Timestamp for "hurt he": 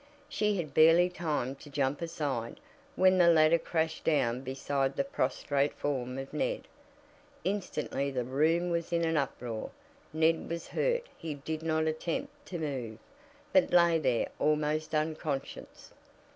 10.69-11.35